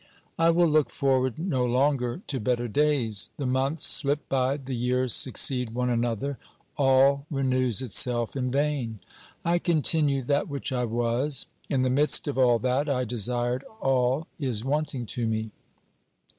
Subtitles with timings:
[0.39, 3.29] I will look forward no longer to better days.
[3.37, 6.39] The months slip by, the years succeed one another,
[6.75, 8.97] all renews itself in vain.
[9.45, 11.45] I continue that which I was.
[11.69, 15.51] In the midst of all that I desired all is wanting to me.